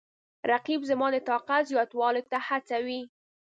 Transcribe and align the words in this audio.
رقیب 0.51 0.81
زما 0.89 1.07
د 1.11 1.17
طاقت 1.29 1.63
زیاتولو 1.71 2.21
ته 2.31 2.37
هڅوي 2.47 3.01